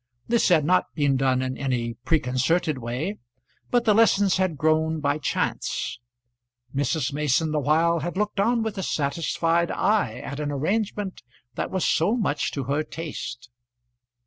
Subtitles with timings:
[0.27, 3.19] This had not been done in any preconcerted way,
[3.69, 5.99] but the lessons had grown by chance.
[6.75, 7.13] Mrs.
[7.13, 11.21] Mason the while had looked on with a satisfied eye at an arrangement
[11.53, 13.51] that was so much to her taste.